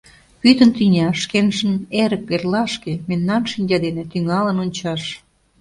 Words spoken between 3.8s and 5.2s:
дене Тӱҥалын ончаш!